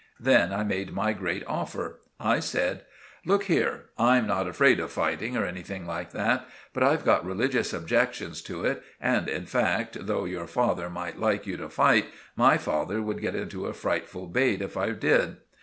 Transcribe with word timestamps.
Then 0.19 0.51
I 0.51 0.63
made 0.63 0.93
my 0.95 1.13
great 1.13 1.43
offer. 1.45 1.99
I 2.19 2.39
said— 2.39 2.85
"Look 3.23 3.43
here; 3.43 3.89
I'm 3.99 4.25
not 4.25 4.47
afraid 4.47 4.79
of 4.79 4.91
fighting, 4.91 5.37
or 5.37 5.45
anything 5.45 5.85
like 5.85 6.09
that; 6.11 6.47
but 6.73 6.81
I've 6.81 7.05
got 7.05 7.23
religious 7.23 7.71
objections 7.71 8.41
to 8.49 8.65
it 8.65 8.81
and, 8.99 9.29
in 9.29 9.45
fact, 9.45 10.07
though 10.07 10.25
your 10.25 10.47
father 10.47 10.89
might 10.89 11.19
like 11.19 11.45
you 11.45 11.55
to 11.57 11.69
fight, 11.69 12.07
my 12.35 12.57
father 12.57 12.99
would 12.99 13.21
get 13.21 13.35
into 13.35 13.67
a 13.67 13.73
frightful 13.73 14.25
bate 14.25 14.63
if 14.63 14.75
I 14.75 14.89
did. 14.89 15.37